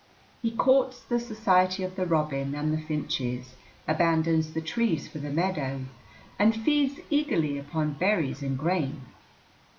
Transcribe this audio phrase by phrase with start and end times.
[0.41, 3.53] He courts the society of the robin and the finches,
[3.87, 5.81] abandons the trees for the meadow,
[6.39, 9.01] and feeds eagerly upon berries and grain.